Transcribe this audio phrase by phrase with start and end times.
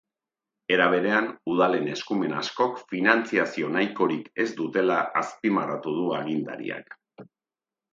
[0.77, 7.01] Era berean, udalen eskumen askok finantziazio nahikorik ez dutela azpimarratu du agintariak.